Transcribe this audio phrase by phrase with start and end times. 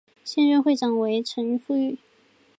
[0.23, 1.99] 现任会长为陈福裕。